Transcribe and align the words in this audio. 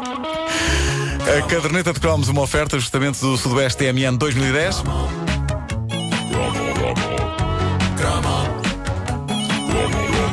A 0.00 1.42
caderneta 1.46 1.92
de 1.92 2.00
cromos, 2.00 2.28
uma 2.28 2.40
oferta 2.42 2.78
justamente 2.78 3.20
do 3.20 3.36
Sudoeste 3.36 3.84
TMN 3.84 4.16
2010. 4.16 4.82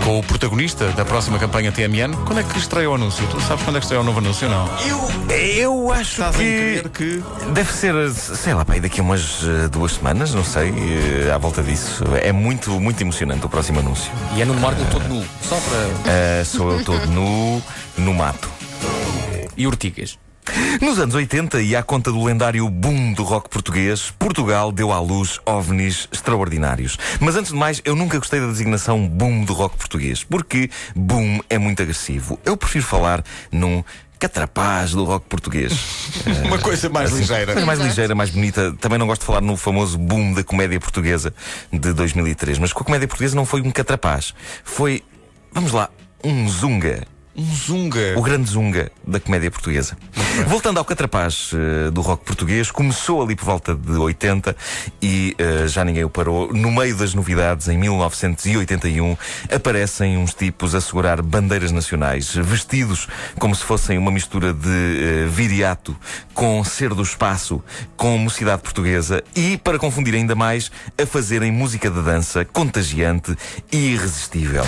Com 0.04 0.20
o 0.20 0.24
protagonista 0.24 0.88
da 0.94 1.04
próxima 1.04 1.38
campanha 1.38 1.70
TMN. 1.72 2.14
Quando 2.26 2.40
é 2.40 2.44
que 2.44 2.58
estreia 2.58 2.90
o 2.90 2.96
anúncio? 2.96 3.28
Tu 3.28 3.42
sabes 3.42 3.64
quando 3.66 3.76
é 3.76 3.80
que 3.80 3.86
estreia 3.86 4.00
o 4.02 4.06
novo 4.06 4.20
anúncio? 4.20 4.48
Não. 4.48 4.66
Eu, 4.88 5.12
eu 5.38 5.92
acho 5.92 6.12
Estás 6.12 6.36
a 6.36 6.40
que, 6.40 6.90
que. 6.94 7.24
deve 7.54 7.74
ser, 7.74 7.94
sei 8.14 8.54
lá, 8.54 8.64
pai, 8.64 8.80
daqui 8.80 9.02
a 9.02 9.04
umas 9.04 9.42
eh, 9.44 9.68
duas 9.68 9.94
semanas, 9.94 10.34
não 10.34 10.46
sei, 10.46 10.74
eh, 11.28 11.30
à 11.32 11.38
volta 11.38 11.62
disso. 11.62 12.06
É 12.24 12.32
muito, 12.32 12.72
muito 12.80 13.02
emocionante 13.02 13.46
o 13.46 13.50
próximo 13.50 13.82
anúncio. 13.82 14.10
E 14.36 14.42
é 14.42 14.46
no 14.46 14.54
Marco 14.54 14.82
todo 14.90 15.06
nu. 15.10 15.26
Só 15.42 15.58
para. 15.58 16.12
Eh, 16.14 16.44
sou 16.46 16.72
eu 16.72 16.86
todo 16.86 17.06
nu, 17.08 17.62
no 17.98 18.14
mato. 18.14 18.50
E 19.58 19.66
urticas. 19.66 20.18
Nos 20.82 21.00
anos 21.00 21.16
80, 21.16 21.62
e 21.62 21.76
à 21.76 21.84
conta 21.84 22.12
do 22.12 22.24
lendário 22.24 22.70
boom 22.70 23.12
do 23.14 23.24
rock 23.24 23.50
português, 23.50 24.14
Portugal 24.18 24.72
deu 24.72 24.92
à 24.92 25.00
luz 25.00 25.40
ovnis 25.46 26.08
extraordinários. 26.12 26.98
Mas 27.20 27.36
antes 27.36 27.52
de 27.52 27.58
mais, 27.58 27.82
eu 27.84 27.96
nunca 27.96 28.18
gostei 28.18 28.40
da 28.40 28.48
designação 28.48 29.08
boom 29.08 29.44
do 29.44 29.54
rock 29.54 29.76
português, 29.78 30.24
porque 30.24 30.70
boom 30.96 31.42
é 31.50 31.58
muito 31.58 31.82
agressivo. 31.82 32.40
Eu 32.46 32.56
prefiro 32.56 32.86
falar 32.86 33.24
num 33.52 33.84
catrapaz 34.18 34.92
do 34.92 35.04
rock 35.04 35.26
português. 35.28 35.74
Uma 36.46 36.58
coisa 36.58 36.90
mais 36.90 37.12
ligeira. 37.12 37.54
Coisa 37.54 37.66
mais 37.66 37.80
ligeira, 37.80 38.16
mais 38.16 38.30
bonita. 38.30 38.74
Também 38.80 38.98
não 38.98 39.08
gosto 39.08 39.22
de 39.22 39.28
falar 39.28 39.42
no 39.42 39.58
famoso 39.58 39.98
boom 39.98 40.34
da 40.34 40.44
comédia 40.44 40.80
portuguesa 40.80 41.34
de 41.72 41.94
2003. 41.94 42.58
Mas 42.60 42.74
com 42.74 42.82
a 42.82 42.86
comédia 42.86 43.08
portuguesa 43.08 43.36
não 43.36 43.46
foi 43.46 43.62
um 43.62 43.72
catrapaz. 43.72 44.34
Foi, 44.64 45.04
vamos 45.52 45.72
lá, 45.72 45.90
um 46.24 46.48
zunga. 46.48 47.06
Um 47.38 47.54
zunga. 47.54 48.18
O 48.18 48.22
grande 48.24 48.50
zunga 48.50 48.92
da 49.06 49.20
comédia 49.20 49.52
portuguesa. 49.52 49.96
Voltando 50.48 50.80
ao 50.80 50.86
catrapaz 50.86 51.52
eh, 51.54 51.92
do 51.92 52.02
rock 52.02 52.26
português, 52.26 52.72
começou 52.72 53.22
ali 53.22 53.36
por 53.36 53.46
volta 53.46 53.76
de 53.76 53.92
80 53.92 54.56
e 55.00 55.36
eh, 55.38 55.68
já 55.68 55.86
ninguém 55.86 56.04
o 56.04 56.10
parou. 56.10 56.52
No 56.52 56.72
meio 56.72 56.96
das 56.96 57.14
novidades, 57.14 57.68
em 57.68 57.78
1981, 57.78 59.16
aparecem 59.54 60.18
uns 60.18 60.34
tipos 60.34 60.74
a 60.74 60.82
segurar 60.82 61.22
bandeiras 61.22 61.72
nacionais, 61.72 62.34
vestidos 62.34 63.08
como 63.38 63.56
se 63.56 63.64
fossem 63.64 64.00
uma 64.00 64.10
mistura 64.10 64.52
de 64.52 64.70
eh, 64.70 65.28
viriato 65.30 65.96
com 66.34 66.64
ser 66.64 66.96
do 66.96 67.04
espaço, 67.04 67.64
com 67.96 68.18
mocidade 68.18 68.64
portuguesa 68.64 69.24
e, 69.36 69.58
para 69.60 69.78
confundir 69.78 70.16
ainda 70.16 70.34
mais, 70.34 70.72
a 71.00 71.06
fazerem 71.06 71.52
música 71.52 71.88
de 71.92 72.02
dança 72.02 72.44
contagiante 72.44 73.36
e 73.72 73.94
irresistível. 73.94 74.66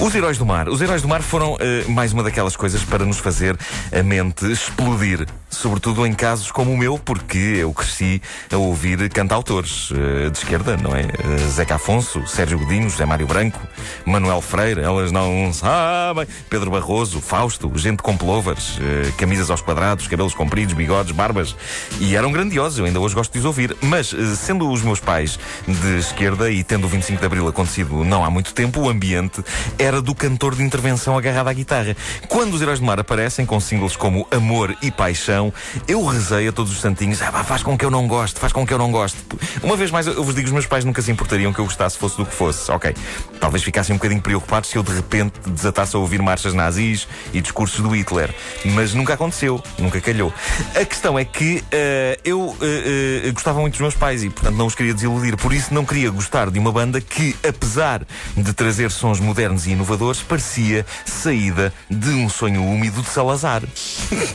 Os 0.00 0.14
Heróis 0.14 0.38
do 0.38 0.46
Mar. 0.46 0.66
Os 0.66 0.80
Heróis 0.80 1.02
do 1.02 1.08
Mar 1.08 1.20
foram 1.20 1.58
eh, 1.60 1.84
mais 1.86 2.14
uma 2.14 2.22
daquelas 2.22 2.56
coisas 2.56 2.82
para 2.82 3.04
nos 3.04 3.18
fazer 3.18 3.54
a 3.92 4.02
mente 4.02 4.50
explodir. 4.50 5.26
Sobretudo 5.50 6.06
em 6.06 6.14
casos 6.14 6.50
como 6.50 6.72
o 6.72 6.78
meu, 6.78 6.98
porque 6.98 7.36
eu 7.36 7.70
cresci 7.74 8.22
a 8.50 8.56
ouvir 8.56 9.10
cantautores 9.10 9.90
eh, 9.92 10.30
de 10.30 10.38
esquerda, 10.38 10.74
não 10.78 10.96
é? 10.96 11.02
Eh, 11.02 11.36
Zeca 11.50 11.74
Afonso, 11.74 12.26
Sérgio 12.26 12.58
Godinho, 12.58 12.88
José 12.88 13.04
Mário 13.04 13.26
Branco, 13.26 13.60
Manuel 14.06 14.40
Freire, 14.40 14.80
elas 14.80 15.12
não 15.12 15.52
sabem, 15.52 16.26
Pedro 16.48 16.70
Barroso, 16.70 17.20
Fausto, 17.20 17.70
gente 17.76 18.02
com 18.02 18.16
plovers, 18.16 18.78
camisas 19.18 19.50
aos 19.50 19.60
quadrados, 19.60 20.08
cabelos 20.08 20.32
compridos, 20.32 20.72
bigodes, 20.72 21.12
barbas. 21.12 21.54
E 22.00 22.16
eram 22.16 22.32
grandiosos, 22.32 22.78
eu 22.78 22.86
ainda 22.86 23.00
hoje 23.00 23.14
gosto 23.14 23.32
de 23.32 23.40
os 23.40 23.44
ouvir. 23.44 23.76
Mas, 23.82 24.14
sendo 24.38 24.70
os 24.70 24.82
meus 24.82 25.00
pais 25.00 25.38
de 25.66 25.98
esquerda 25.98 26.50
e 26.50 26.64
tendo 26.64 26.86
o 26.86 26.88
25 26.88 27.20
de 27.20 27.26
Abril 27.26 27.46
acontecido 27.48 28.02
não 28.04 28.24
há 28.24 28.30
muito 28.30 28.54
tempo, 28.54 28.80
o 28.80 28.88
ambiente 28.88 29.44
era 29.78 29.89
do 29.98 30.14
cantor 30.14 30.54
de 30.54 30.62
intervenção 30.62 31.18
agarrado 31.18 31.48
à 31.48 31.52
guitarra. 31.52 31.96
Quando 32.28 32.54
os 32.54 32.62
Heróis 32.62 32.78
do 32.78 32.86
Mar 32.86 33.00
aparecem 33.00 33.44
com 33.44 33.58
singles 33.58 33.96
como 33.96 34.26
Amor 34.30 34.76
e 34.80 34.90
Paixão, 34.90 35.52
eu 35.88 36.04
rezei 36.04 36.48
a 36.48 36.52
todos 36.52 36.70
os 36.70 36.80
santinhos, 36.80 37.20
ah, 37.22 37.42
faz 37.42 37.62
com 37.62 37.76
que 37.76 37.84
eu 37.84 37.90
não 37.90 38.06
goste, 38.06 38.38
faz 38.38 38.52
com 38.52 38.64
que 38.66 38.72
eu 38.72 38.78
não 38.78 38.92
goste. 38.92 39.18
Uma 39.62 39.76
vez 39.76 39.90
mais, 39.90 40.06
eu 40.06 40.22
vos 40.22 40.34
digo, 40.34 40.46
os 40.46 40.52
meus 40.52 40.66
pais 40.66 40.84
nunca 40.84 41.02
se 41.02 41.10
importariam 41.10 41.52
que 41.52 41.58
eu 41.58 41.64
gostasse, 41.64 41.98
fosse 41.98 42.16
do 42.16 42.24
que 42.24 42.34
fosse. 42.34 42.70
Ok, 42.70 42.94
talvez 43.40 43.64
ficassem 43.64 43.94
um 43.94 43.98
bocadinho 43.98 44.20
preocupados 44.20 44.70
se 44.70 44.76
eu 44.76 44.82
de 44.82 44.92
repente 44.92 45.40
desatasse 45.46 45.96
a 45.96 45.98
ouvir 45.98 46.22
marchas 46.22 46.54
nazis 46.54 47.08
e 47.32 47.40
discursos 47.40 47.80
do 47.80 47.88
Hitler. 47.96 48.32
Mas 48.66 48.94
nunca 48.94 49.14
aconteceu, 49.14 49.62
nunca 49.78 50.00
calhou. 50.00 50.32
A 50.74 50.84
questão 50.84 51.18
é 51.18 51.24
que 51.24 51.64
eh, 51.70 52.18
eu 52.24 52.56
eh, 52.60 53.22
eh, 53.26 53.30
gostava 53.32 53.60
muito 53.60 53.72
dos 53.72 53.80
meus 53.80 53.94
pais 53.94 54.22
e, 54.22 54.30
portanto, 54.30 54.56
não 54.56 54.66
os 54.66 54.74
queria 54.74 54.92
desiludir. 54.94 55.36
Por 55.36 55.52
isso, 55.52 55.72
não 55.72 55.84
queria 55.84 56.10
gostar 56.10 56.50
de 56.50 56.58
uma 56.58 56.70
banda 56.70 57.00
que, 57.00 57.34
apesar 57.46 58.02
de 58.36 58.52
trazer 58.52 58.90
sons 58.90 59.20
modernos 59.20 59.66
e 59.66 59.72
inovadores, 59.80 60.20
parecia 60.22 60.84
saída 61.06 61.72
de 61.88 62.10
um 62.10 62.28
sonho 62.28 62.62
úmido 62.62 63.00
de 63.00 63.08
Salazar. 63.08 63.62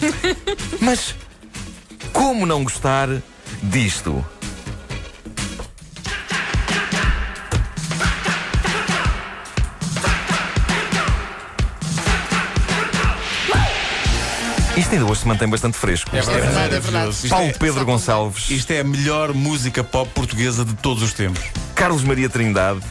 Mas 0.82 1.14
como 2.12 2.46
não 2.48 2.64
gostar 2.64 3.08
disto? 3.62 4.26
Isto 14.78 14.94
ainda 14.94 15.06
hoje 15.06 15.22
se 15.22 15.28
mantém 15.28 15.48
bastante 15.48 15.78
fresco. 15.78 16.10
É 16.14 16.22
verdade, 16.22 16.38
é 16.48 16.52
maravilhoso. 16.52 16.82
verdade. 16.92 17.10
Isto 17.16 17.30
Paulo 17.30 17.48
é- 17.48 17.54
Pedro 17.54 17.86
Gonçalves, 17.86 18.50
Isto 18.50 18.72
é 18.72 18.80
a 18.82 18.84
melhor 18.84 19.34
música 19.34 19.84
pop 19.84 20.10
portuguesa 20.14 20.66
de 20.66 20.74
todos 20.76 21.02
os 21.02 21.14
tempos. 21.14 21.42
Carlos 21.74 22.04
Maria 22.04 22.28
Trindade, 22.30 22.82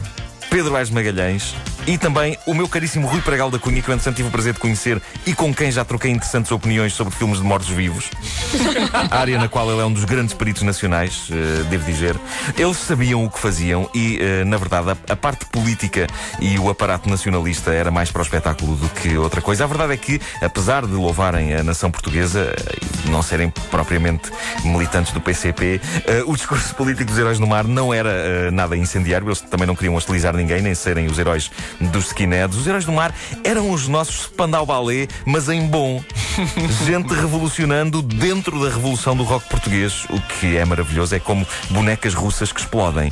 Pedro 0.49 0.75
Aires 0.75 0.89
Magalhães 0.89 1.53
e 1.87 1.97
também 1.97 2.37
o 2.45 2.53
meu 2.53 2.67
caríssimo 2.67 3.07
Rui 3.07 3.21
Pregal 3.21 3.51
da 3.51 3.59
Cunha, 3.59 3.81
que 3.81 3.89
eu 3.89 3.93
entretanto 3.93 4.15
tive 4.15 4.29
o 4.29 4.31
prazer 4.31 4.53
de 4.53 4.59
conhecer 4.59 5.01
e 5.25 5.33
com 5.33 5.53
quem 5.53 5.71
já 5.71 5.85
troquei 5.85 6.11
interessantes 6.11 6.51
opiniões 6.51 6.93
sobre 6.93 7.13
filmes 7.13 7.37
de 7.37 7.43
mortos-vivos. 7.43 8.09
a 9.11 9.19
área 9.19 9.37
na 9.37 9.47
qual 9.47 9.69
ele 9.71 9.81
é 9.81 9.85
um 9.85 9.93
dos 9.93 10.03
grandes 10.03 10.33
peritos 10.33 10.63
nacionais, 10.63 11.27
eh, 11.31 11.63
devo 11.69 11.85
dizer. 11.85 12.19
Eles 12.57 12.77
sabiam 12.77 13.23
o 13.23 13.29
que 13.29 13.39
faziam 13.39 13.89
e, 13.93 14.17
eh, 14.19 14.43
na 14.43 14.57
verdade, 14.57 14.91
a, 14.91 15.13
a 15.13 15.15
parte 15.15 15.45
política 15.45 16.07
e 16.39 16.57
o 16.57 16.69
aparato 16.69 17.09
nacionalista 17.09 17.71
era 17.71 17.91
mais 17.91 18.11
para 18.11 18.21
o 18.21 18.23
espetáculo 18.23 18.75
do 18.75 18.89
que 18.89 19.17
outra 19.17 19.41
coisa. 19.41 19.63
A 19.63 19.67
verdade 19.67 19.93
é 19.93 19.97
que, 19.97 20.19
apesar 20.41 20.85
de 20.85 20.93
louvarem 20.93 21.53
a 21.53 21.63
nação 21.63 21.91
portuguesa 21.91 22.53
eh, 22.57 22.79
e 23.05 23.09
não 23.09 23.21
serem 23.21 23.49
propriamente 23.69 24.31
militantes 24.63 25.13
do 25.13 25.21
PCP, 25.21 25.79
eh, 26.05 26.23
o 26.25 26.35
discurso 26.35 26.73
político 26.75 27.05
dos 27.11 27.17
heróis 27.19 27.39
do 27.39 27.45
mar 27.45 27.65
não 27.65 27.93
era 27.93 28.09
eh, 28.09 28.51
nada 28.51 28.75
incendiário. 28.75 29.27
Eles 29.27 29.41
também 29.41 29.67
não 29.67 29.75
queriam 29.75 29.95
hostilizar 29.95 30.35
ninguém, 30.35 30.61
nem 30.61 30.73
serem 30.73 31.07
os 31.07 31.19
heróis 31.19 31.51
dos 31.79 32.07
skinheads. 32.07 32.57
Os 32.57 32.67
heróis 32.67 32.85
do 32.85 32.91
mar 32.91 33.13
eram 33.43 33.71
os 33.71 33.87
nossos 33.87 34.23
Spandau 34.23 34.65
Ballet, 34.65 35.09
mas 35.25 35.49
em 35.49 35.67
bom. 35.67 36.03
Gente 36.85 37.13
revolucionando 37.13 38.01
dentro 38.01 38.59
da 38.59 38.69
revolução 38.69 39.15
do 39.15 39.23
rock 39.23 39.47
português. 39.47 40.05
O 40.09 40.19
que 40.19 40.57
é 40.57 40.65
maravilhoso 40.65 41.15
é 41.15 41.19
como 41.19 41.47
bonecas 41.69 42.13
russas 42.13 42.51
que 42.51 42.59
explodem. 42.59 43.09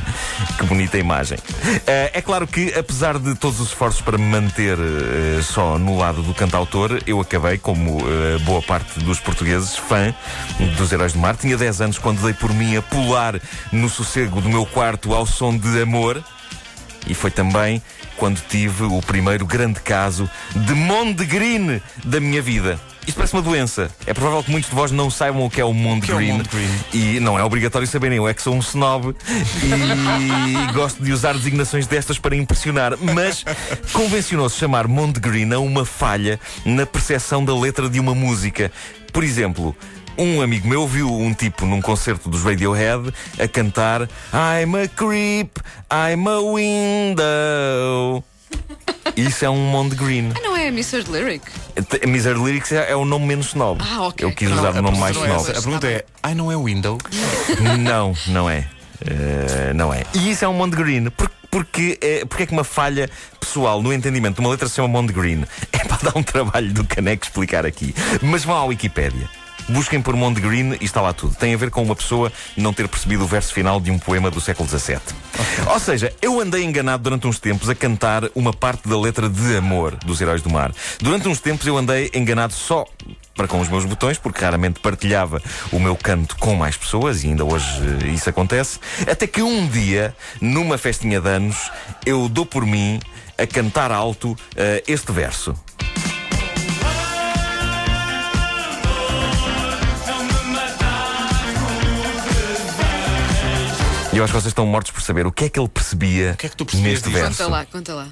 Que 0.58 0.66
bonita 0.66 0.98
imagem. 0.98 1.38
Eh, 1.88 2.12
é 2.14 2.22
claro 2.22 2.46
que, 2.46 2.74
apesar 2.74 3.18
de 3.18 3.36
todos 3.36 3.60
os 3.60 3.70
esforços 3.70 4.02
para 4.02 4.18
me 4.18 4.26
manter 4.26 4.78
eh, 4.78 5.42
só 5.42 5.78
no 5.78 5.98
lado 5.98 6.22
do 6.22 6.34
cantautor, 6.34 7.00
eu 7.08 7.20
acabei, 7.20 7.58
como 7.58 8.00
eh, 8.00 8.38
boa 8.44 8.62
parte 8.62 9.00
dos 9.00 9.20
portugueses, 9.20 9.76
fã 9.76 10.14
dos 10.78 10.92
Heróis 10.92 11.14
do 11.14 11.20
Mar. 11.20 11.36
Tinha 11.38 11.58
10 11.58 11.82
anos 11.82 11.98
quando 11.98 12.22
dei 12.22 12.34
por 12.34 12.54
mim 12.54 12.76
a 12.76 12.82
pular 12.82 13.40
no 13.72 13.90
sossego 13.90 14.42
do 14.42 14.50
meu 14.50 14.66
quarto 14.66 15.14
ao 15.14 15.26
som 15.26 15.58
de 15.58 15.82
amor. 15.82 16.24
E 17.08 17.14
foi 17.14 17.32
também 17.32 17.82
quando 18.18 18.40
tive 18.48 18.84
o 18.84 19.02
primeiro 19.02 19.46
grande 19.46 19.80
caso 19.80 20.30
de 20.56 20.74
Mondegreen 20.74 21.82
da 22.04 22.20
minha 22.20 22.42
vida. 22.42 22.80
Isto 23.06 23.18
parece 23.18 23.34
uma 23.34 23.42
doença. 23.42 23.92
É 24.06 24.14
provável 24.14 24.44
que 24.44 24.52
muitos 24.52 24.70
de 24.70 24.76
vós 24.76 24.92
não 24.92 25.10
saibam 25.10 25.46
o 25.46 25.50
que 25.50 25.60
é 25.60 25.66
o 25.66 25.68
é 25.68 25.72
o 25.72 25.74
Mondegreen. 25.74 26.34
Mondegreen? 26.34 26.70
E 26.94 27.20
não 27.20 27.38
é 27.38 27.44
obrigatório 27.44 27.88
saberem. 27.88 28.18
Eu 28.18 28.28
é 28.28 28.34
que 28.34 28.42
sou 28.42 28.56
um 28.56 28.60
snob 28.60 29.16
e 29.62 30.72
gosto 30.74 31.04
de 31.04 31.12
usar 31.12 31.34
designações 31.34 31.86
destas 31.86 32.18
para 32.18 32.36
impressionar. 32.36 32.98
Mas 32.98 33.44
convencionou-se 33.92 34.58
chamar 34.58 34.88
Mondegreen 34.88 35.52
a 35.54 35.60
uma 35.60 35.84
falha 35.84 36.40
na 36.66 36.86
percepção 36.86 37.44
da 37.44 37.54
letra 37.54 37.90
de 37.90 38.00
uma 38.00 38.16
música. 38.16 38.72
Por 39.12 39.24
exemplo, 39.24 39.76
um 40.18 40.42
amigo 40.42 40.68
meu 40.68 40.88
viu 40.88 41.12
um 41.12 41.34
tipo 41.34 41.66
num 41.66 41.82
concerto 41.82 42.30
dos 42.30 42.44
Radiohead 42.44 43.14
a 43.40 43.48
cantar 43.48 44.04
I'm 44.34 44.76
a 44.84 44.88
creep, 44.88 45.58
I'm 45.92 46.28
a 46.28 46.40
window. 46.54 48.24
Isso 49.16 49.46
é 49.46 49.50
um 49.50 49.58
Mondegreen. 49.58 50.32
Ah, 50.36 50.40
não 50.42 50.56
é 50.56 50.68
Mr. 50.68 51.04
Lyric? 51.10 51.46
Miser 52.08 52.38
Lyrics 52.38 52.72
é, 52.72 52.92
é 52.92 52.96
o 52.96 53.06
nome 53.06 53.26
menos 53.26 53.48
snob. 53.48 53.82
Ah, 53.84 54.04
ok. 54.08 54.26
Eu 54.26 54.32
quis 54.32 54.50
usar 54.52 54.76
o 54.76 54.82
nome 54.82 54.98
mais 54.98 55.16
Não 55.16 55.26
é 55.26 55.28
snob. 55.30 55.42
essa. 55.42 55.60
A 55.60 55.62
pergunta 55.62 55.88
é: 55.88 56.06
ai, 56.22 56.34
não 56.36 56.52
é 56.52 56.58
Window? 56.58 56.98
Não, 57.80 58.14
não 58.28 58.50
é. 58.50 58.68
Eh, 59.06 59.74
não 59.74 59.94
é. 59.94 60.04
E 60.14 60.32
isso 60.32 60.46
é 60.46 60.48
um 60.48 60.54
Mondegreen. 60.54 61.10
Por, 61.10 61.30
porque, 61.52 61.98
é, 62.02 62.26
porque 62.26 62.44
é 62.44 62.46
que 62.46 62.54
uma 62.54 62.64
falha 62.64 63.10
pessoal 63.40 63.82
no 63.84 63.94
entendimento 63.94 64.36
de 64.36 64.42
uma 64.42 64.50
letra 64.50 64.68
se 64.68 64.76
chama 64.76 64.88
Mondegreen? 64.88 65.44
É 65.72 65.80
para 65.86 66.10
dar 66.12 66.18
um 66.18 66.24
trabalho 66.24 66.72
do 66.74 66.84
caneco 66.86 67.26
explicar 67.26 67.66
aqui. 67.66 67.94
Mas 68.22 68.44
vão 68.46 68.56
à 68.56 68.64
Wikipédia. 68.66 69.30
Busquem 69.70 70.02
por 70.02 70.16
Monte 70.16 70.42
Green 70.42 70.78
e 70.80 70.86
está 70.86 71.02
lá 71.02 71.14
tudo. 71.14 71.36
Tem 71.36 71.54
a 71.54 71.58
ver 71.58 71.70
com 71.70 71.82
uma 71.82 71.96
pessoa 71.96 72.32
não 72.58 72.74
ter 72.74 72.88
percebido 72.88 73.24
o 73.24 73.28
verso 73.28 73.54
final 73.54 73.80
de 73.80 73.92
um 73.92 73.98
poema 73.98 74.30
do 74.30 74.42
século 74.42 74.68
XVII. 74.68 75.00
Ou 75.68 75.80
seja, 75.80 76.14
eu 76.22 76.40
andei 76.40 76.64
enganado 76.64 77.04
durante 77.04 77.28
uns 77.28 77.40
tempos 77.40 77.70
a 77.70 77.76
cantar 77.76 78.24
uma 78.36 78.54
parte 78.54 78.88
da 78.88 79.00
letra 79.00 79.30
de 79.30 79.56
amor 79.56 79.96
dos 79.96 80.20
Heróis 80.22 80.42
do 80.42 80.50
Mar. 80.50 80.72
Durante 81.00 81.28
uns 81.28 81.40
tempos 81.40 81.66
eu 81.66 81.78
andei 81.78 82.12
enganado 82.14 82.54
só 82.54 82.86
para 83.36 83.48
com 83.48 83.60
os 83.60 83.70
meus 83.70 83.86
botões, 83.86 84.18
porque 84.18 84.44
raramente 84.44 84.80
partilhava 84.80 85.42
o 85.72 85.80
meu 85.80 85.96
canto 85.96 86.36
com 86.38 86.56
mais 86.56 86.78
pessoas, 86.78 87.24
e 87.24 87.28
ainda 87.28 87.44
hoje 87.44 87.66
eh, 88.04 88.10
isso 88.10 88.30
acontece. 88.30 88.80
Até 89.10 89.26
que 89.26 89.42
um 89.42 89.68
dia, 89.68 90.16
numa 90.40 90.78
festinha 90.78 91.20
de 91.20 91.30
anos, 91.30 91.72
eu 92.06 92.30
dou 92.30 92.46
por 92.46 92.66
mim 92.66 93.00
a 93.38 93.48
cantar 93.48 93.92
alto 93.92 94.38
eh, 94.56 94.84
este 94.88 95.12
verso. 95.12 95.56
Eu 104.24 104.26
acho 104.26 104.34
que 104.34 104.42
vocês 104.42 104.52
estão 104.52 104.66
mortos 104.66 104.92
por 104.92 105.02
saber 105.02 105.28
o 105.28 105.32
que 105.32 105.46
é 105.46 105.50
que 105.50 105.60
ele 105.60 105.68
percebia 105.70 106.32
O 106.34 106.38
que 106.38 106.46
é 106.46 106.50
que 106.50 106.56
tu 106.56 106.66
percebias 106.66 106.94
neste 107.02 107.10
disso? 107.10 107.22
verso. 107.24 107.38
Conta 107.44 107.52
lá, 107.52 107.66
conta 107.66 107.94
lá. 107.94 108.08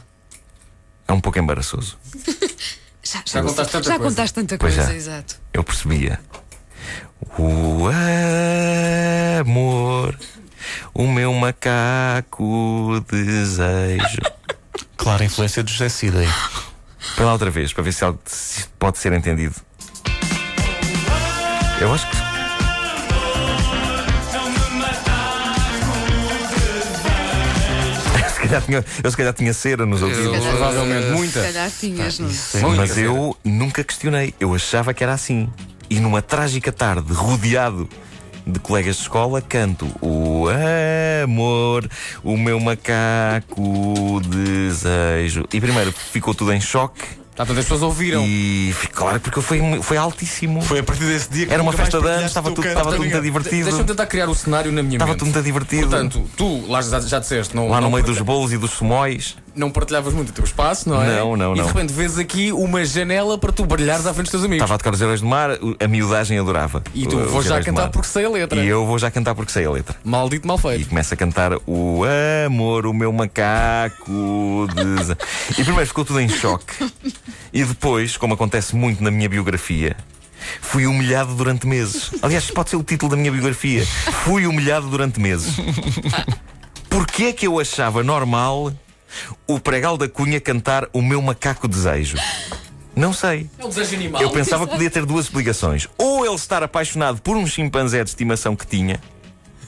É 1.08 1.13
um 1.13 1.19
pouco 1.22 1.40
embaraçoso. 1.40 1.98
Já, 3.04 3.24
Já 3.25 3.42
contaste 3.42 3.72
tanta 3.72 3.90
já 3.90 3.98
coisa. 3.98 4.10
contaste 4.12 4.34
tanta 4.36 4.58
Pois 4.60 4.75
coisa, 4.75 4.90
já. 4.92 4.96
exato. 4.96 5.36
Eu 5.52 5.63
percebia. 5.63 6.19
O 7.38 7.88
amor, 9.40 10.18
o 10.94 11.08
meu 11.08 11.34
macaco 11.34 13.04
desejo. 13.12 14.22
Clara 14.98 15.25
influência 15.25 15.63
do 15.63 15.69
José 15.72 15.90
Cid 15.90 16.16
aí. 16.16 16.28
Põe 17.16 17.25
lá 17.25 17.34
outra 17.34 17.50
vez, 17.50 17.74
para 17.74 17.84
ver 17.84 17.92
se 17.92 18.04
algo 18.06 18.19
se 18.25 18.60
isto 18.60 18.72
pode 18.78 19.00
ser 19.00 19.12
entendido. 19.13 19.56
Eu 21.81 21.92
acho 21.94 22.08
que. 22.10 22.31
Calhar 28.51 28.62
tinha- 28.65 28.86
eu 29.03 29.12
se 29.12 29.18
calhar 29.18 29.33
tinha 29.33 29.53
cera 29.53 29.86
nos 29.86 30.01
ouvidos. 30.01 30.31
calhar- 30.31 30.50
Provavelmente 30.51 31.06
Se 31.07 31.12
muita. 31.13 31.42
calhar 31.42 31.71
tinhas, 31.80 32.19
não 32.19 32.27
Muita 32.27 32.75
Mas 32.81 32.89
cera. 32.92 33.01
eu 33.07 33.38
nunca 33.44 33.83
questionei. 33.83 34.33
Eu 34.39 34.53
achava 34.53 34.94
que 34.94 35.03
era 35.03 35.13
assim. 35.13 35.50
E 35.89 36.00
numa 36.00 36.21
trágica 36.21 36.71
tarde, 36.71 37.12
rodeado 37.13 37.88
de 38.48 38.59
colegas 38.59 38.95
de 38.95 39.01
escola, 39.03 39.42
canto 39.42 39.88
o 40.01 40.45
amor, 41.24 41.88
o 42.24 42.36
meu 42.38 42.59
macaco 42.59 44.19
desejo. 44.25 45.45
E 45.53 45.59
primeiro 45.62 45.92
ficou 45.92 46.33
tudo 46.33 46.51
em 46.53 46.62
choque. 46.62 47.21
Portanto, 47.36 47.57
as 47.57 47.66
pessoas 47.66 47.81
ouviram. 47.81 48.24
E 48.25 48.74
claro, 48.94 49.19
porque 49.19 49.42
foi, 49.42 49.62
foi 49.81 49.98
altíssimo. 49.98 50.62
Foi 50.62 50.80
a 50.80 50.83
partir 50.83 51.06
desse 51.06 51.30
dia 51.30 51.48
que 51.48 51.54
Era 51.54 51.63
uma 51.63 51.72
festa 51.72 52.00
de 52.00 52.07
anos, 52.07 52.25
estava 52.25 52.51
tudo, 52.51 52.68
estava 52.68 52.92
tudo 52.92 52.98
muito 53.00 53.22
divertido. 53.22 53.63
Deixa-me 53.63 53.86
tentar 53.86 54.06
criar 54.06 54.30
o 54.30 54.36
cenário 54.36 54.72
na 54.72 54.83
minha 54.83 54.95
Estava 54.95 55.12
mente. 55.12 55.19
tudo 55.19 55.31
muito 55.31 55.44
divertido. 55.44 55.88
Portanto, 55.88 56.30
tu, 56.36 56.69
lá 56.69 56.81
já, 56.81 57.00
já 57.00 57.19
disseste, 57.19 57.56
não, 57.56 57.69
Lá 57.69 57.78
no 57.78 57.83
não, 57.83 57.92
meio 57.92 58.04
dos 58.04 58.19
bolos 58.19 58.51
e 58.51 58.57
dos 58.57 58.72
sumóis. 58.72 59.38
Não 59.56 59.69
partilhavas 59.69 60.13
muito 60.13 60.30
o 60.30 60.33
teu 60.33 60.44
espaço, 60.44 60.88
não 60.89 61.01
é? 61.01 61.07
Não, 61.18 61.36
não, 61.36 61.53
E 61.53 61.57
não. 61.57 61.65
de 61.65 61.71
repente 61.74 61.92
vês 61.94 62.18
aqui 62.18 62.51
uma 62.51 62.86
janela 62.86 63.38
para 63.38 63.51
tu 63.51 63.65
brilhares 63.65 64.06
à 64.06 64.13
frente 64.13 64.25
dos 64.25 64.31
teus 64.31 64.44
amigos. 64.44 64.63
Estava 64.63 64.75
a 64.75 64.77
tocar 64.77 64.94
os 64.94 65.01
Heróis 65.01 65.21
do 65.21 65.27
Mar, 65.27 65.50
a 65.80 65.88
miudagem 65.88 66.39
adorava. 66.39 66.83
E 66.94 67.06
tu, 67.06 67.18
vou 67.25 67.42
já 67.42 67.62
cantar 67.62 67.89
porque 67.89 68.07
sei 68.07 68.25
a 68.25 68.30
letra. 68.30 68.63
E 68.63 68.68
eu 68.68 68.86
vou 68.86 68.98
já 68.98 69.12
cantar 69.12 69.36
porque 69.36 69.51
sei 69.51 69.65
a 69.65 69.71
letra. 69.71 69.95
Maldito 70.03 70.48
mal 70.48 70.57
E 70.57 70.62
feito. 70.62 70.89
começa 70.89 71.13
a 71.15 71.18
cantar 71.18 71.51
o 71.68 72.01
amor, 72.45 72.86
o 72.86 72.94
meu 72.94 73.12
macaco. 73.12 74.68
dese-" 74.74 75.18
E 75.57 75.63
primeiro 75.63 75.86
ficou 75.88 76.06
tudo 76.06 76.19
em 76.19 76.30
choque. 76.30 76.92
E 77.53 77.63
depois, 77.63 78.15
como 78.18 78.33
acontece 78.33 78.75
muito 78.75 79.03
na 79.03 79.12
minha 79.12 79.27
biografia, 79.27 79.95
fui 80.62 80.86
humilhado 80.88 81.36
durante 81.36 81.68
meses. 81.68 82.12
Aliás, 82.21 82.50
pode 82.50 82.69
ser 82.69 82.77
o 82.77 82.83
título 82.83 83.12
da 83.12 83.18
minha 83.18 83.31
biografia. 83.31 83.86
Fui 84.24 84.48
humilhado 84.48 84.88
durante 84.89 85.19
meses. 85.19 85.56
Porquê 86.89 87.25
é 87.25 87.33
que 87.33 87.48
eu 87.48 87.59
achava 87.59 88.03
normal 88.03 88.71
o 89.48 89.60
pregal 89.60 89.98
da 89.98 90.08
Cunha 90.08 90.40
cantar 90.40 90.88
o 90.94 91.02
meu 91.02 91.22
macaco 91.22 91.68
desejo? 91.68 92.18
Não 92.96 93.13
sei. 93.13 93.50
É 93.58 93.66
um 93.66 93.69
desejo 93.69 93.96
animal. 93.96 94.22
Eu 94.22 94.30
pensava 94.31 94.66
que 94.66 94.74
podia 94.74 94.90
ter 94.90 95.06
duas 95.06 95.25
explicações. 95.25 95.88
Ou 95.98 96.25
ele 96.25 96.36
estar 96.36 96.62
apaixonado 96.62 97.22
por 97.22 97.38
um 97.38 97.48
chimpanzé 97.48 98.04
de 98.04 98.10
estimação 98.10 98.56
que 98.56 98.68
tinha, 98.68 99.00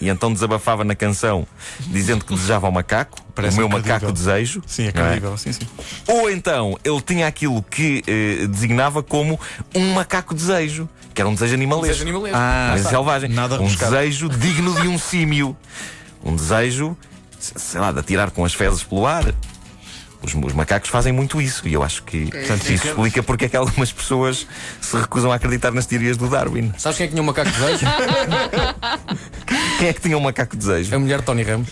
e 0.01 0.09
então 0.09 0.33
desabafava 0.33 0.83
na 0.83 0.95
canção, 0.95 1.47
dizendo 1.87 2.25
que 2.25 2.33
desejava 2.33 2.65
ao 2.67 2.71
macaco, 2.73 3.17
Parece 3.33 3.55
o 3.55 3.59
meu 3.61 3.69
credível. 3.69 3.93
macaco 3.93 4.11
desejo. 4.11 4.61
Sim, 4.67 4.83
é 4.83 4.85
não 4.87 4.91
credível, 5.03 5.37
sim, 5.37 5.53
sim. 5.53 5.65
Ou 6.07 6.29
então 6.29 6.77
ele 6.83 7.01
tinha 7.01 7.25
aquilo 7.25 7.63
que 7.63 8.03
eh, 8.05 8.45
designava 8.47 9.01
como 9.01 9.39
um 9.73 9.93
macaco 9.93 10.33
desejo, 10.35 10.89
que 11.13 11.21
era 11.21 11.29
um 11.29 11.33
desejo 11.33 11.53
animalesco. 11.53 11.87
Desejo 11.87 12.03
animalesco. 12.03 12.37
Ah, 12.37 12.73
tá. 12.75 12.89
selvagem. 12.89 13.29
Nada 13.29 13.55
um 13.55 13.59
rebuscado. 13.59 13.91
desejo 13.93 14.27
digno 14.29 14.81
de 14.81 14.87
um 14.89 14.97
símio. 14.97 15.55
Um 16.23 16.35
desejo, 16.35 16.97
sei 17.55 17.79
lá, 17.81 17.91
de 17.91 17.99
atirar 17.99 18.31
com 18.31 18.45
as 18.45 18.53
fezes 18.53 18.83
pelo 18.83 19.05
ar. 19.05 19.25
Os, 20.21 20.33
os 20.33 20.53
macacos 20.53 20.89
fazem 20.89 21.11
muito 21.11 21.41
isso 21.41 21.67
e 21.67 21.73
eu 21.73 21.83
acho 21.83 22.01
que 22.03 22.27
Portanto, 22.31 22.61
isso 22.61 22.63
fica- 22.71 22.87
explica 22.87 23.23
porque 23.23 23.43
é 23.45 23.49
que 23.49 23.57
algumas 23.57 23.91
pessoas 23.91 24.47
se 24.79 24.95
recusam 24.95 25.31
a 25.31 25.35
acreditar 25.35 25.71
nas 25.71 25.85
teorias 25.85 26.15
do 26.15 26.29
Darwin. 26.29 26.71
Sabes 26.77 26.97
quem 26.97 27.03
é 27.03 27.07
que 27.07 27.13
tinha 27.13 27.21
um 27.21 27.25
macaco 27.25 27.51
desejo? 27.51 27.85
Quem 29.79 29.87
é 29.89 29.93
que 29.93 30.01
tinha 30.01 30.17
um 30.17 30.21
macaco 30.21 30.55
desejo? 30.55 30.95
A 30.95 30.99
mulher 30.99 31.19
de 31.19 31.25
Tony 31.25 31.43
Ramos. 31.43 31.67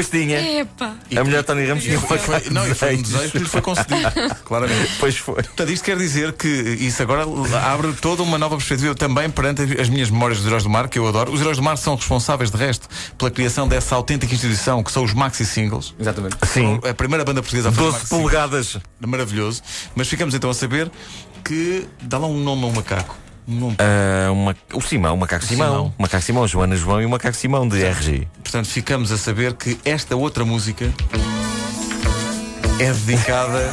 Pois 0.00 0.08
tinha. 0.08 0.60
Epá. 0.60 0.94
A 1.14 1.24
mulher 1.24 1.44
Tony 1.44 1.66
Ramos 1.66 1.84
tinha 1.84 2.00
Foi- 2.00 2.16
foi- 2.18 2.48
não, 2.50 2.66
e 2.66 2.74
foi 2.74 2.96
um 2.96 3.02
desejo. 3.02 3.32
que 3.32 3.38
lhe 3.38 3.44
foi 3.44 3.60
concedido, 3.60 4.00
claramente. 4.46 4.92
Pois 4.98 5.14
foi. 5.18 5.34
Portanto, 5.42 5.70
isto 5.70 5.84
quer 5.84 5.98
dizer 5.98 6.32
que 6.32 6.48
isso 6.48 7.02
agora 7.02 7.24
abre 7.70 7.92
toda 7.92 8.22
uma 8.22 8.38
nova 8.38 8.56
perspectiva 8.56 8.94
também 8.94 9.28
perante 9.28 9.60
as 9.78 9.90
minhas 9.90 10.08
memórias 10.08 10.38
dos 10.38 10.46
Heróis 10.46 10.62
do 10.62 10.70
Mar, 10.70 10.88
que 10.88 10.98
eu 10.98 11.06
adoro. 11.06 11.30
Os 11.32 11.40
Heróis 11.42 11.58
do 11.58 11.62
Mar 11.62 11.76
são 11.76 11.96
responsáveis, 11.96 12.50
de 12.50 12.56
resto, 12.56 12.88
pela 13.18 13.30
criação 13.30 13.68
dessa 13.68 13.94
autêntica 13.94 14.34
instituição 14.34 14.82
que 14.82 14.90
são 14.90 15.04
os 15.04 15.12
maxi 15.12 15.44
singles. 15.44 15.94
Exatamente. 16.00 16.36
Sim. 16.46 16.80
A 16.88 16.94
primeira 16.94 17.22
banda 17.22 17.42
portuguesa 17.42 17.68
a 17.68 17.72
fazer 17.72 17.82
12 17.84 17.92
maxi 17.98 18.08
singles. 18.08 18.22
polegadas. 18.32 18.76
Maravilhoso. 19.06 19.62
Mas 19.94 20.08
ficamos 20.08 20.34
então 20.34 20.48
a 20.48 20.54
saber 20.54 20.90
que 21.44 21.86
dá 22.00 22.16
lá 22.16 22.26
um 22.26 22.42
nome 22.42 22.64
a 22.64 22.66
um 22.68 22.72
macaco. 22.72 23.14
Um. 23.48 23.74
Ah, 23.78 24.30
uma- 24.32 24.56
o 24.72 24.80
Simão, 24.80 25.14
o 25.14 25.18
macaco 25.18 25.44
Simão. 25.44 25.66
Simão. 25.68 25.94
O 25.98 26.02
macaco 26.02 26.22
Simão, 26.24 26.46
Joana 26.46 26.76
João 26.76 27.02
e 27.02 27.06
o 27.06 27.10
macaco 27.10 27.36
Simão 27.36 27.66
de 27.68 27.82
RG. 27.82 28.28
Portanto, 28.42 28.66
ficamos 28.68 29.10
a 29.12 29.18
saber 29.18 29.54
que 29.54 29.78
esta 29.84 30.14
outra 30.16 30.44
música 30.44 30.92
é 32.78 32.92
dedicada 32.92 33.72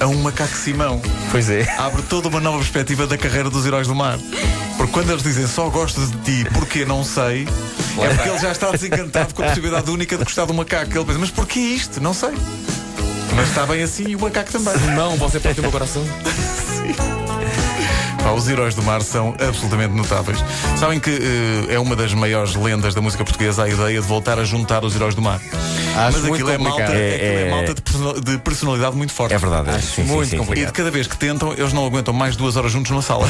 a 0.00 0.06
um 0.06 0.22
macaco 0.22 0.54
Simão. 0.56 1.00
Pois 1.30 1.50
é. 1.50 1.62
Abre 1.78 2.02
toda 2.02 2.28
uma 2.28 2.40
nova 2.40 2.58
perspectiva 2.58 3.06
da 3.06 3.16
carreira 3.18 3.50
dos 3.50 3.66
heróis 3.66 3.86
do 3.86 3.94
mar. 3.94 4.18
Porque 4.76 4.92
quando 4.92 5.10
eles 5.10 5.22
dizem 5.22 5.46
só 5.46 5.68
gosto 5.70 6.04
de 6.04 6.16
ti, 6.44 6.50
porque 6.52 6.84
não 6.84 7.04
sei, 7.04 7.46
é 8.00 8.08
porque 8.14 8.28
ele 8.28 8.38
já 8.38 8.50
está 8.52 8.70
desencantado 8.70 9.32
com 9.34 9.42
a 9.42 9.46
possibilidade 9.46 9.90
única 9.90 10.16
de 10.16 10.24
gostar 10.24 10.44
do 10.46 10.54
macaco. 10.54 10.96
Ele 10.96 11.04
pensa, 11.04 11.18
mas 11.18 11.30
porquê 11.30 11.58
isto? 11.60 12.00
Não 12.00 12.12
sei. 12.12 12.30
Mas 13.36 13.48
está 13.48 13.66
bem 13.66 13.82
assim 13.82 14.08
e 14.08 14.16
o 14.16 14.20
macaco 14.20 14.50
também. 14.52 14.74
Não, 14.94 15.16
você 15.16 15.38
pode 15.40 15.54
ter 15.54 15.60
o 15.60 15.62
meu 15.62 15.72
coração. 15.72 16.02
Pá, 16.96 17.04
os 18.34 18.48
heróis 18.48 18.74
do 18.74 18.82
mar 18.82 19.02
são 19.02 19.34
absolutamente 19.40 19.94
notáveis. 19.94 20.38
Sabem 20.78 20.98
que 21.00 21.10
eh, 21.10 21.74
é 21.74 21.78
uma 21.78 21.94
das 21.96 22.12
maiores 22.14 22.54
lendas 22.54 22.94
da 22.94 23.00
música 23.00 23.24
portuguesa 23.24 23.64
a 23.64 23.68
ideia 23.68 24.00
de 24.00 24.06
voltar 24.06 24.38
a 24.38 24.44
juntar 24.44 24.84
os 24.84 24.94
heróis 24.94 25.14
do 25.14 25.22
mar. 25.22 25.40
Acho 25.40 25.94
Mas 25.94 26.14
muito 26.22 26.34
aquilo 26.34 26.50
é 26.50 26.58
malta, 26.58 26.70
complicado. 26.82 26.96
É- 26.96 27.14
aquilo 27.14 27.30
é 27.30 27.42
é- 27.46 27.50
malta 27.50 27.74
de 27.74 27.82
personal- 27.82 28.20
de 28.20 28.38
personalidade 28.38 28.96
muito 28.96 29.12
forte. 29.12 29.34
É 29.34 29.38
verdade. 29.38 29.70
é. 29.70 29.74
Acho 29.74 29.86
Sim, 29.86 30.02
muito 30.04 30.24
sim, 30.24 30.30
sim. 30.30 30.36
E 30.36 30.38
complicado. 30.40 30.66
de 30.66 30.72
cada 30.72 30.90
vez 30.90 31.06
que 31.06 31.16
tentam, 31.16 31.52
eles 31.52 31.72
não 31.72 31.86
aguentam 31.86 32.12
mais 32.12 32.34
duas 32.36 32.56
horas 32.56 32.72
juntos 32.72 32.90
numa 32.90 33.02
sala. 33.02 33.28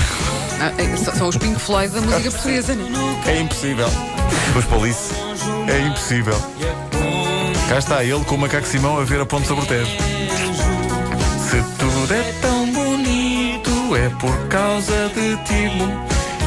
Ah, 0.61 0.73
é, 0.79 0.97
são- 0.97 1.15
são 1.15 1.29
os 1.29 1.37
Pink 1.37 1.61
Floyd 1.61 1.93
da 1.95 2.01
música 2.01 2.31
portuguesa, 2.31 2.75
não 2.75 3.23
é? 3.27 3.33
É 3.33 3.41
impossível. 3.41 3.89
Os 4.57 4.65
police. 4.67 5.13
É 5.69 5.79
impossível. 5.87 6.41
Cá 7.69 7.79
está 7.79 8.05
ele 8.05 8.25
com 8.25 8.35
o 8.35 8.39
macaco 8.39 8.67
Simão 8.67 8.99
a 8.99 9.05
ver 9.05 9.21
a 9.21 9.27
ponte 9.27 9.47
sobre 9.47 9.65
o 9.65 9.67
Tejo. 9.67 9.91
Se 11.51 11.63
tudo 11.79 12.15
é 12.15 12.33
tão 12.41 12.54
é 13.97 14.09
por 14.21 14.37
causa 14.49 15.09
de 15.09 15.37
ti. 15.45 15.71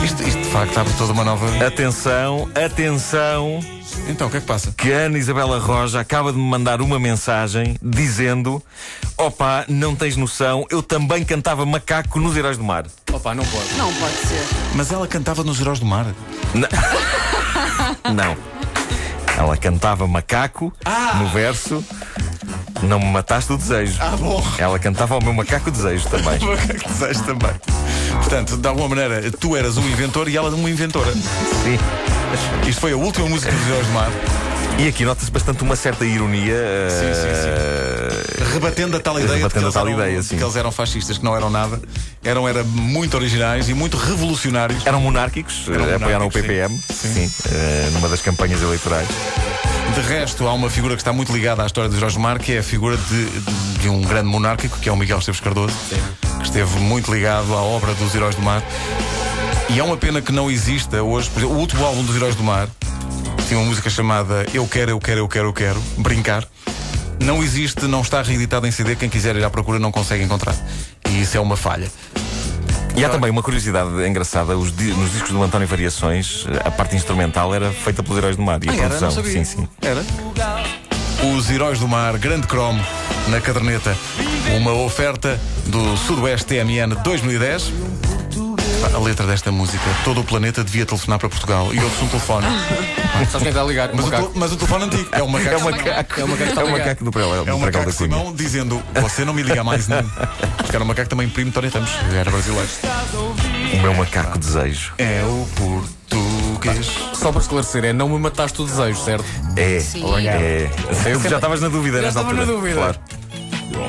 Isto, 0.03 0.23
isto 0.23 0.39
de 0.41 0.49
facto 0.49 0.77
abre 0.77 0.93
toda 0.93 1.13
uma 1.13 1.23
nova. 1.23 1.47
Atenção, 1.65 2.49
atenção, 2.55 3.59
Então, 4.07 4.27
o 4.27 4.29
que 4.29 4.37
é 4.37 4.39
que 4.39 4.45
passa? 4.45 4.71
que 4.77 4.91
a 4.93 4.97
Ana 5.05 5.17
Isabela 5.17 5.57
Roja 5.59 5.99
acaba 5.99 6.31
de 6.31 6.37
me 6.37 6.43
mandar 6.43 6.81
uma 6.81 6.99
mensagem 6.99 7.75
dizendo: 7.81 8.61
Opa, 9.17 9.65
não 9.67 9.95
tens 9.95 10.15
noção, 10.15 10.65
eu 10.69 10.83
também 10.83 11.23
cantava 11.25 11.65
macaco 11.65 12.19
nos 12.19 12.35
Heróis 12.37 12.57
do 12.57 12.63
Mar. 12.63 12.85
Opa, 13.11 13.33
não 13.33 13.43
pode. 13.45 13.73
Não 13.75 13.91
pode 13.93 14.15
ser. 14.15 14.45
Mas 14.75 14.91
ela 14.91 15.07
cantava 15.07 15.43
nos 15.43 15.59
Heróis 15.59 15.79
do 15.79 15.85
Mar. 15.85 16.05
Não. 18.13 18.37
Ela 19.37 19.55
cantava 19.55 20.07
macaco 20.07 20.73
no 21.19 21.27
verso. 21.29 21.85
Não 22.83 22.99
me 22.99 23.05
mataste 23.11 23.51
o 23.53 23.57
desejo. 23.57 23.97
Ah, 23.99 24.15
bom. 24.17 24.43
Ela 24.57 24.77
cantava 24.79 25.15
ao 25.15 25.21
meu 25.21 25.33
macaco 25.33 25.71
desejo 25.71 26.07
também. 26.09 26.37
O 26.41 26.45
macaco 26.47 26.87
desejo 26.89 27.23
também. 27.23 27.51
Portanto, 28.17 28.57
de 28.57 28.67
alguma 28.67 28.87
maneira, 28.89 29.31
tu 29.31 29.55
eras 29.55 29.77
um 29.77 29.87
inventor 29.87 30.27
e 30.27 30.37
ela 30.37 30.49
uma 30.53 30.69
inventora. 30.69 31.11
Sim. 31.13 31.77
Isto 32.67 32.81
foi 32.81 32.91
a 32.91 32.97
última 32.97 33.27
música 33.27 33.51
dos 33.51 33.67
Heróis 33.67 33.87
do 33.87 33.93
Mar, 33.93 34.11
E 34.79 34.87
aqui 34.87 35.05
nota-se 35.05 35.31
bastante 35.31 35.63
uma 35.63 35.75
certa 35.75 36.05
ironia. 36.05 36.55
Sim, 36.89 37.13
sim, 37.13 37.27
eh, 37.27 38.53
rebatendo 38.53 38.97
a 38.97 38.99
tal 38.99 39.17
ideia, 39.19 39.27
de 39.29 39.33
que, 39.35 39.39
Rebatendo 39.39 39.65
a 39.65 39.67
eles 39.67 39.73
tal 39.73 39.87
eram, 39.87 39.97
ideia, 39.99 40.19
de 40.19 40.25
sim. 40.25 40.37
que 40.37 40.43
eles 40.43 40.55
eram 40.55 40.71
fascistas, 40.71 41.17
que 41.17 41.23
não 41.23 41.35
eram 41.35 41.49
nada. 41.49 41.79
Eram 42.23 42.47
era 42.47 42.63
muito 42.63 43.15
originais 43.15 43.69
e 43.69 43.73
muito 43.73 43.95
revolucionários. 43.97 44.85
Eram 44.85 44.99
monárquicos, 45.01 45.63
Eram 45.67 45.85
eh, 45.89 45.95
apoiaram 45.95 46.27
o 46.27 46.29
monárquicos, 46.29 46.41
PPM, 46.41 46.77
sim. 46.93 47.27
sim, 47.29 47.31
eh, 47.49 47.89
numa 47.93 48.09
das 48.09 48.21
campanhas 48.21 48.61
eleitorais. 48.61 49.07
De 49.97 50.03
resto, 50.03 50.47
há 50.47 50.53
uma 50.53 50.69
figura 50.69 50.95
que 50.95 51.01
está 51.01 51.11
muito 51.11 51.33
ligada 51.33 51.63
à 51.63 51.65
história 51.65 51.89
de 51.89 51.99
Jorge 51.99 52.19
Mar, 52.19 52.37
que 52.37 52.53
é 52.53 52.59
a 52.59 52.63
figura 52.63 52.95
de, 52.95 53.25
de 53.81 53.89
um 53.89 53.99
grande 54.01 54.27
monárquico, 54.27 54.77
que 54.77 54.87
é 54.87 54.91
o 54.91 54.95
Miguel 54.95 55.17
Esteves 55.17 55.41
Cardoso, 55.41 55.73
que 56.37 56.45
esteve 56.45 56.79
muito 56.79 57.11
ligado 57.11 57.51
à 57.51 57.63
obra 57.63 57.95
dos 57.95 58.13
Heróis 58.13 58.35
do 58.35 58.43
Mar. 58.43 58.61
E 59.71 59.79
é 59.79 59.83
uma 59.83 59.97
pena 59.97 60.21
que 60.21 60.31
não 60.31 60.51
exista 60.51 61.01
hoje, 61.01 61.27
por 61.31 61.39
exemplo, 61.39 61.57
o 61.57 61.59
último 61.59 61.83
álbum 61.83 62.03
dos 62.03 62.15
Heróis 62.15 62.35
do 62.35 62.43
Mar 62.43 62.69
tinha 63.47 63.59
uma 63.59 63.67
música 63.67 63.89
chamada 63.89 64.45
Eu 64.53 64.67
Quero, 64.67 64.91
Eu 64.91 64.99
Quero, 64.99 65.21
Eu 65.21 65.27
Quero, 65.27 65.47
Eu 65.47 65.53
Quero, 65.53 65.81
Brincar. 65.97 66.47
Não 67.19 67.41
existe, 67.41 67.85
não 67.87 68.01
está 68.01 68.21
reeditado 68.21 68.67
em 68.67 68.71
CD, 68.71 68.95
quem 68.95 69.09
quiser 69.09 69.35
ir 69.35 69.43
à 69.43 69.49
procura 69.49 69.79
não 69.79 69.91
consegue 69.91 70.23
encontrar. 70.23 70.55
E 71.09 71.21
isso 71.21 71.37
é 71.37 71.39
uma 71.39 71.57
falha. 71.57 71.91
E 72.97 73.05
há 73.05 73.09
também 73.09 73.29
uma 73.29 73.43
curiosidade 73.43 73.89
engraçada: 74.07 74.57
os 74.57 74.75
di- 74.75 74.91
nos 74.93 75.11
discos 75.11 75.31
do 75.31 75.41
António 75.43 75.67
Variações, 75.67 76.45
eh, 76.49 76.67
a 76.67 76.71
parte 76.71 76.95
instrumental 76.95 77.53
era 77.53 77.71
feita 77.71 78.01
pelos 78.01 78.17
Heróis 78.17 78.35
do 78.35 78.41
Mar 78.41 78.59
e 78.63 78.69
a 78.69 78.71
Ah, 78.71 78.75
era? 78.75 78.83
produção. 78.87 79.07
Não 79.09 79.15
sabia. 79.15 79.31
Sim, 79.31 79.43
sim. 79.43 79.67
Era? 79.81 80.03
Os 81.35 81.49
Heróis 81.49 81.79
do 81.79 81.87
Mar, 81.87 82.17
grande 82.17 82.47
cromo 82.47 82.83
na 83.27 83.39
caderneta. 83.39 83.95
Uma 84.57 84.73
oferta 84.73 85.39
do 85.67 85.95
Sudoeste 85.97 86.47
TMN 86.47 86.95
2010. 87.03 87.71
A 88.95 88.99
letra 88.99 89.25
desta 89.27 89.51
música, 89.51 89.83
todo 90.03 90.21
o 90.21 90.23
planeta 90.23 90.63
devia 90.63 90.85
telefonar 90.85 91.19
para 91.19 91.29
Portugal 91.29 91.69
e 91.73 91.79
ouve-se 91.79 92.03
um 92.03 92.07
telefone. 92.07 92.47
Sabes 93.13 93.31
quem 93.39 93.47
está 93.49 93.61
a 93.61 93.65
ligar? 93.65 93.89
Um 93.91 93.95
Mas 93.95 94.05
o, 94.05 94.09
macaco. 94.09 94.31
mas 94.35 94.51
o 94.51 94.55
telefone 94.57 94.83
antigo 94.85 95.09
é 95.11 95.23
o 95.23 95.27
macaco. 95.29 95.49
É 95.53 95.57
o 95.57 95.63
macaco. 95.63 96.19
É 96.19 96.23
o 96.23 96.27
macaco 96.27 96.51
É 96.51 96.55
o 96.55 96.59
a 96.59 96.63
ligar. 96.63 96.77
macaco 96.79 97.03
do 97.03 97.11
Prel- 97.11 97.35
É 97.47 97.53
o 97.53 97.59
macaco. 97.59 97.91
Simão 97.91 98.33
dizendo 98.33 98.81
Você 99.01 99.25
não 99.25 99.33
me 99.33 99.41
liga 99.43 99.63
mais 99.63 99.87
nem. 99.87 100.03
Porque 100.57 100.75
era 100.75 100.83
o 100.83 100.87
macaco 100.87 101.09
também 101.09 101.27
primo 101.29 101.49
de 101.49 101.53
Tony 101.55 101.67
Ramos, 101.69 101.89
era 102.15 102.29
brasileiro. 102.29 102.67
O 103.73 103.81
meu 103.81 103.93
macaco 103.93 104.37
desejo. 104.37 104.93
É 104.97 105.21
o 105.23 105.47
português. 105.55 106.87
Só 107.13 107.31
para 107.31 107.41
esclarecer, 107.41 107.85
é 107.85 107.93
não 107.93 108.07
me 108.09 108.19
mataste 108.19 108.61
o 108.61 108.65
desejo, 108.65 108.99
certo? 109.03 109.25
É. 109.55 109.79
Sim. 109.79 110.03
É. 110.27 110.69
Eu 111.05 111.19
já 111.21 111.35
estavas 111.37 111.59
na 111.61 111.69
dúvida 111.69 111.97
Já 111.97 112.03
nesta 112.05 112.19
estava 112.21 112.33
na 112.37 112.45
dúvida. 112.45 112.75
Claro. 112.75 112.97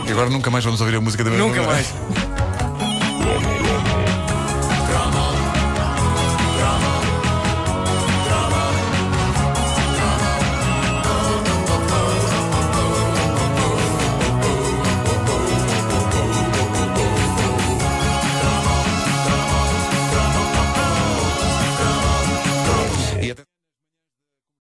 E 0.07 0.13
agora 0.13 0.31
nunca 0.31 0.51
mais 0.51 0.65
vamos 0.65 0.81
ouvir 0.81 0.97
a 0.97 1.01
música 1.01 1.23
da 1.25 1.31
mesma 1.31 1.47
Nunca 1.47 1.63
mais. 1.63 1.87